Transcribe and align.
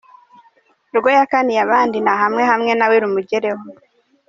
Urwo 0.91 1.09
yakaniye 1.17 1.59
abandi 1.67 1.97
nahame 2.05 2.43
hamwe 2.51 2.71
nawe 2.75 2.95
rumugereho. 3.03 3.63